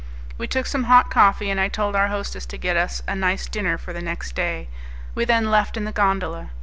We 0.39 0.47
took 0.47 0.65
some 0.65 0.85
hot 0.85 1.11
coffee, 1.11 1.51
and 1.51 1.59
I 1.59 1.67
told 1.67 1.95
our 1.95 2.07
hostess 2.07 2.47
to 2.47 2.57
get 2.57 2.75
us 2.75 3.03
a 3.07 3.13
nice 3.13 3.47
dinner 3.47 3.77
for 3.77 3.93
the 3.93 4.01
next 4.01 4.33
day; 4.33 4.67
we 5.13 5.25
then 5.25 5.51
left 5.51 5.77
in 5.77 5.85
the 5.85 5.91
gondola. 5.91 6.49